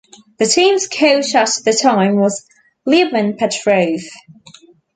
[0.39, 2.43] The team's coach at that time was
[2.87, 3.99] Lyuben Petrov.